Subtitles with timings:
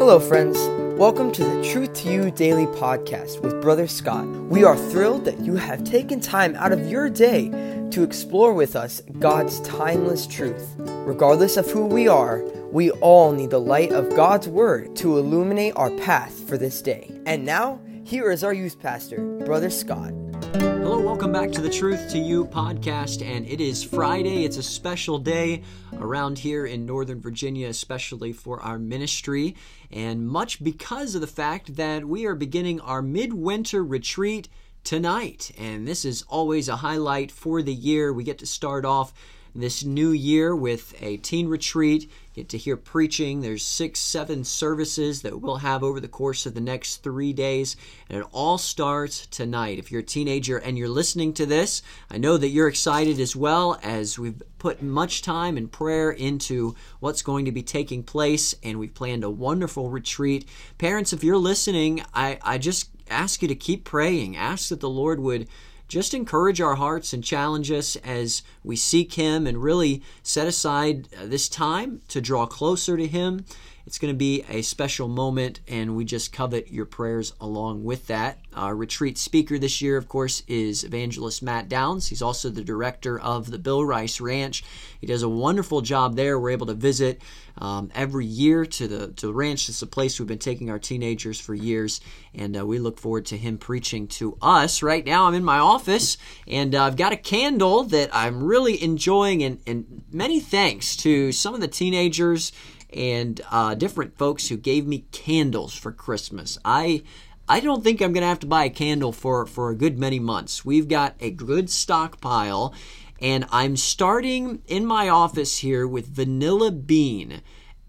[0.00, 0.56] Hello, friends.
[0.98, 4.26] Welcome to the Truth to You Daily Podcast with Brother Scott.
[4.26, 7.50] We are thrilled that you have taken time out of your day
[7.90, 10.74] to explore with us God's timeless truth.
[10.78, 12.42] Regardless of who we are,
[12.72, 17.20] we all need the light of God's Word to illuminate our path for this day.
[17.26, 20.14] And now, here is our youth pastor, Brother Scott.
[20.52, 23.24] Hello, welcome back to the Truth to You podcast.
[23.24, 24.44] And it is Friday.
[24.44, 25.62] It's a special day
[25.96, 29.54] around here in Northern Virginia, especially for our ministry,
[29.92, 34.48] and much because of the fact that we are beginning our midwinter retreat
[34.82, 35.52] tonight.
[35.56, 38.12] And this is always a highlight for the year.
[38.12, 39.12] We get to start off
[39.54, 42.10] this new year with a teen retreat.
[42.34, 43.40] Get to hear preaching.
[43.40, 47.76] There's six, seven services that we'll have over the course of the next three days,
[48.08, 49.78] and it all starts tonight.
[49.78, 53.34] If you're a teenager and you're listening to this, I know that you're excited as
[53.34, 58.54] well as we've put much time and prayer into what's going to be taking place,
[58.62, 60.48] and we've planned a wonderful retreat.
[60.78, 64.36] Parents, if you're listening, I, I just ask you to keep praying.
[64.36, 65.48] Ask that the Lord would
[65.90, 71.08] just encourage our hearts and challenge us as we seek Him and really set aside
[71.18, 73.44] uh, this time to draw closer to Him.
[73.90, 78.06] It's going to be a special moment, and we just covet your prayers along with
[78.06, 78.38] that.
[78.54, 82.06] Our retreat speaker this year, of course, is evangelist Matt Downs.
[82.06, 84.62] He's also the director of the Bill Rice Ranch.
[85.00, 86.38] He does a wonderful job there.
[86.38, 87.20] We're able to visit
[87.58, 89.68] um, every year to the to the ranch.
[89.68, 92.00] It's a place we've been taking our teenagers for years,
[92.32, 94.84] and uh, we look forward to him preaching to us.
[94.84, 96.16] Right now, I'm in my office,
[96.46, 101.32] and uh, I've got a candle that I'm really enjoying, and, and many thanks to
[101.32, 102.52] some of the teenagers
[102.92, 106.58] and uh, different folks who gave me candles for Christmas.
[106.64, 107.02] I
[107.50, 109.98] I don't think I'm going to have to buy a candle for, for a good
[109.98, 110.64] many months.
[110.64, 112.72] We've got a good stockpile,
[113.20, 117.42] and I'm starting in my office here with vanilla bean.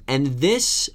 [0.07, 0.89] And this,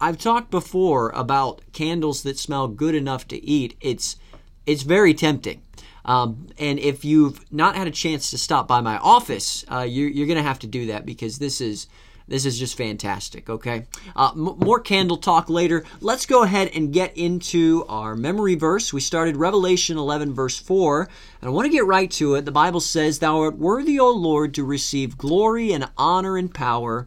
[0.00, 3.76] I've talked before about candles that smell good enough to eat.
[3.80, 4.18] It's,
[4.66, 5.60] it's very tempting.
[6.04, 10.10] Um, and if you've not had a chance to stop by my office, uh, you're,
[10.10, 11.88] you're going to have to do that because this is
[12.26, 13.86] this is just fantastic, okay?
[14.16, 15.84] Uh, m- more candle talk later.
[16.00, 18.92] Let's go ahead and get into our memory verse.
[18.92, 21.02] We started Revelation 11, verse 4,
[21.40, 22.46] and I want to get right to it.
[22.46, 27.06] The Bible says, Thou art worthy, O Lord, to receive glory and honor and power.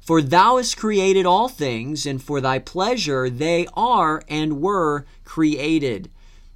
[0.00, 6.10] For thou hast created all things, and for thy pleasure they are and were created.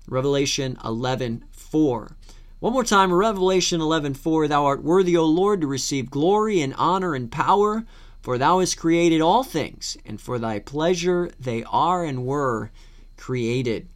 [0.06, 2.16] Revelation 11, 4.
[2.60, 7.14] One more time, Revelation 11:4, Thou art worthy, O Lord, to receive glory and honor
[7.14, 7.84] and power,
[8.20, 12.72] for thou hast created all things, and for thy pleasure they are and were
[13.16, 13.86] created.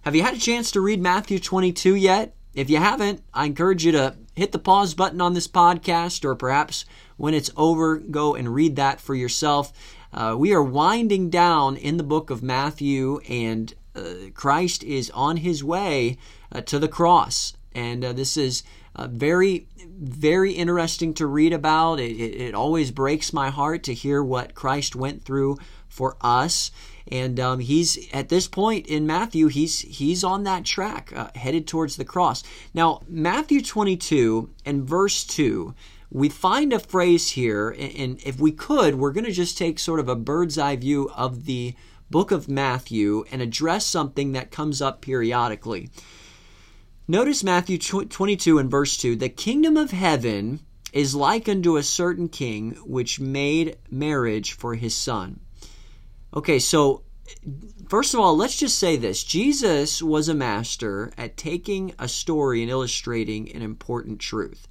[0.00, 2.34] Have you had a chance to read Matthew 22 yet?
[2.54, 6.34] If you haven't, I encourage you to hit the pause button on this podcast, or
[6.34, 6.86] perhaps
[7.18, 9.74] when it's over, go and read that for yourself.
[10.10, 15.36] Uh, we are winding down in the book of Matthew, and uh, Christ is on
[15.36, 16.16] his way
[16.50, 17.52] uh, to the cross.
[17.76, 18.62] And uh, this is
[18.94, 19.68] uh, very,
[20.00, 22.00] very interesting to read about.
[22.00, 26.70] It, it, it, always breaks my heart to hear what Christ went through for us.
[27.12, 31.68] And um, he's at this point in Matthew, he's he's on that track, uh, headed
[31.68, 32.42] towards the cross.
[32.72, 35.74] Now, Matthew 22 and verse 2
[36.10, 39.98] we find a phrase here, and if we could, we're going to just take sort
[39.98, 41.74] of a bird's eye view of the
[42.10, 45.90] book of Matthew and address something that comes up periodically.
[47.08, 50.60] Notice Matthew 22 and verse 2 The kingdom of heaven
[50.92, 55.38] is like unto a certain king which made marriage for his son.
[56.34, 57.02] Okay, so
[57.88, 62.62] first of all, let's just say this Jesus was a master at taking a story
[62.62, 64.66] and illustrating an important truth.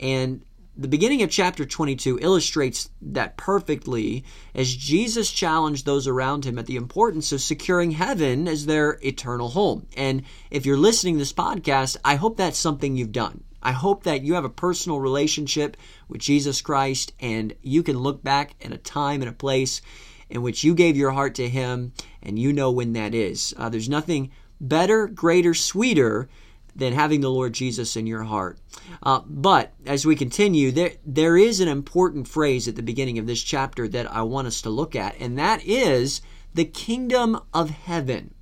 [0.00, 0.42] And
[0.76, 4.24] the beginning of chapter 22 illustrates that perfectly
[4.54, 9.50] as Jesus challenged those around him at the importance of securing heaven as their eternal
[9.50, 9.86] home.
[9.96, 13.44] And if you're listening to this podcast, I hope that's something you've done.
[13.62, 15.76] I hope that you have a personal relationship
[16.08, 19.80] with Jesus Christ and you can look back at a time and a place
[20.28, 23.54] in which you gave your heart to Him and you know when that is.
[23.56, 26.28] Uh, there's nothing better, greater, sweeter
[26.76, 28.58] than having the Lord Jesus in your heart.
[29.02, 33.26] Uh, but as we continue, there there is an important phrase at the beginning of
[33.26, 36.20] this chapter that I want us to look at, and that is
[36.54, 38.34] the kingdom of heaven.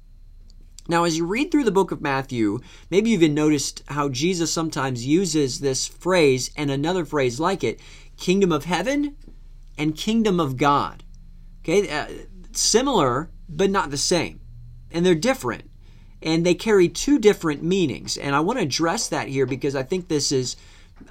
[0.89, 2.59] Now, as you read through the book of Matthew,
[2.91, 7.81] maybe you've even noticed how Jesus sometimes uses this phrase and another phrase like it
[8.17, 9.17] kingdom of heaven
[9.79, 11.05] and kingdom of God.
[11.61, 12.07] Okay, uh,
[12.53, 14.41] similar, but not the same.
[14.91, 15.71] And they're different
[16.23, 18.17] and they carry two different meanings.
[18.17, 20.57] And I want to address that here because I think this is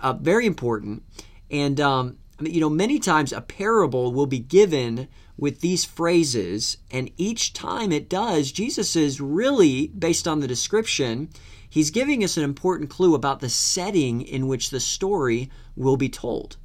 [0.02, 1.04] uh, very important.
[1.50, 7.10] And um, you know, many times a parable will be given with these phrases, and
[7.18, 11.30] each time it does, Jesus is really, based on the description,
[11.68, 16.10] he's giving us an important clue about the setting in which the story will be
[16.10, 16.58] told.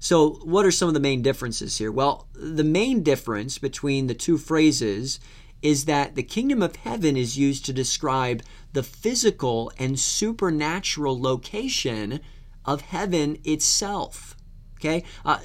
[0.00, 1.92] So, what are some of the main differences here?
[1.92, 5.20] Well, the main difference between the two phrases
[5.62, 12.20] is that the kingdom of heaven is used to describe the physical and supernatural location
[12.64, 14.36] of heaven itself.
[14.78, 15.40] Okay, uh,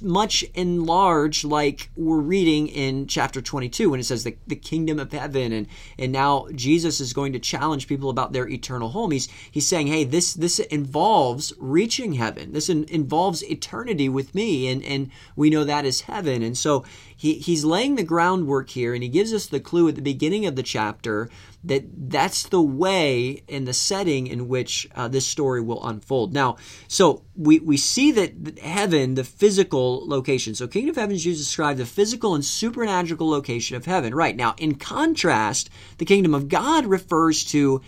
[0.00, 5.00] much in large, like we're reading in chapter 22 when it says the, the kingdom
[5.00, 5.66] of heaven, and
[5.98, 9.10] and now Jesus is going to challenge people about their eternal home.
[9.10, 12.52] He's he's saying, hey, this this involves reaching heaven.
[12.52, 16.44] This in, involves eternity with me, and and we know that is heaven.
[16.44, 16.84] And so
[17.18, 20.46] he he's laying the groundwork here, and he gives us the clue at the beginning
[20.46, 21.28] of the chapter
[21.64, 26.32] that that's the way and the setting in which uh, this story will unfold.
[26.32, 31.26] Now, so we, we see that heaven, the physical location, so kingdom of heaven is
[31.26, 34.14] used to describe the physical and supernatural location of heaven.
[34.14, 37.82] Right now, in contrast, the kingdom of God refers to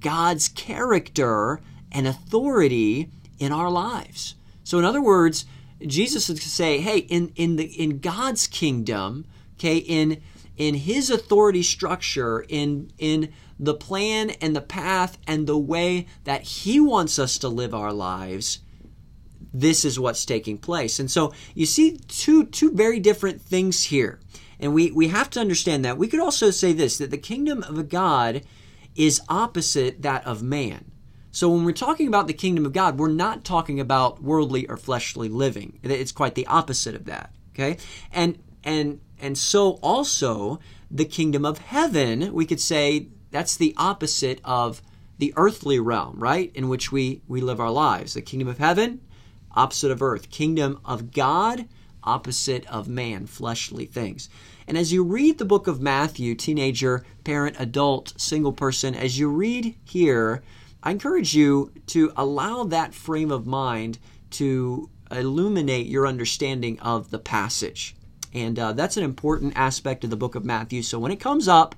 [0.00, 1.60] God's character
[1.92, 4.34] and authority in our lives.
[4.64, 5.44] So, in other words,
[5.86, 10.22] Jesus would say, "Hey, in in the in God's kingdom, okay, in
[10.56, 16.42] in his authority structure, in, in the plan and the path and the way that
[16.42, 18.60] he wants us to live our lives,
[19.52, 20.98] this is what's taking place.
[20.98, 24.20] And so you see two, two very different things here.
[24.60, 25.98] And we, we have to understand that.
[25.98, 28.42] We could also say this that the kingdom of God
[28.94, 30.91] is opposite that of man.
[31.32, 34.76] So when we're talking about the kingdom of God, we're not talking about worldly or
[34.76, 35.80] fleshly living.
[35.82, 37.34] It's quite the opposite of that.
[37.54, 37.78] Okay?
[38.12, 44.40] And and and so also the kingdom of heaven, we could say that's the opposite
[44.44, 44.82] of
[45.18, 46.50] the earthly realm, right?
[46.54, 48.14] In which we, we live our lives.
[48.14, 49.00] The kingdom of heaven,
[49.52, 50.30] opposite of earth.
[50.30, 51.66] Kingdom of God,
[52.02, 54.28] opposite of man, fleshly things.
[54.66, 59.28] And as you read the book of Matthew, teenager, parent, adult, single person, as you
[59.28, 60.42] read here,
[60.82, 63.98] I encourage you to allow that frame of mind
[64.32, 67.94] to illuminate your understanding of the passage.
[68.34, 70.82] And uh, that's an important aspect of the book of Matthew.
[70.82, 71.74] So when it comes up,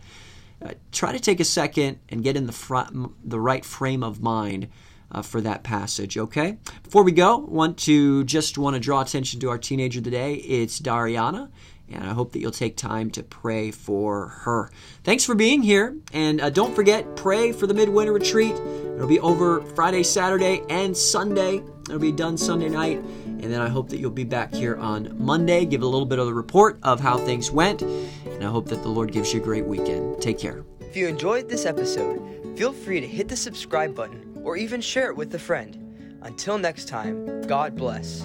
[0.65, 4.23] uh, try to take a second and get in the, front, the right frame of
[4.23, 4.69] mind
[5.11, 6.59] uh, for that passage, okay?
[6.83, 10.35] Before we go, want to just want to draw attention to our teenager today.
[10.35, 11.51] It's Dariana,
[11.91, 14.71] and I hope that you'll take time to pray for her.
[15.03, 18.55] Thanks for being here, and uh, don't forget, pray for the midwinter retreat.
[18.95, 21.63] It'll be over Friday, Saturday, and Sunday.
[21.89, 22.99] It'll be done Sunday night.
[22.99, 26.19] And then I hope that you'll be back here on Monday, give a little bit
[26.19, 27.83] of the report of how things went.
[27.83, 30.23] And I hope that the Lord gives you a great weekend.
[30.23, 30.65] Take care.
[30.81, 35.11] If you enjoyed this episode, feel free to hit the subscribe button or even share
[35.11, 36.21] it with a friend.
[36.23, 38.25] Until next time, God bless.